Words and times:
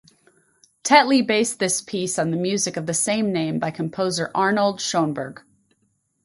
Tetley 0.83 1.21
based 1.23 1.59
this 1.59 1.79
piece 1.79 2.17
on 2.17 2.31
music 2.41 2.75
of 2.75 2.87
the 2.87 2.93
same 2.95 3.31
name 3.31 3.59
by 3.59 3.69
composer 3.69 4.31
Arnold 4.33 4.81
Schoenberg. 4.81 5.43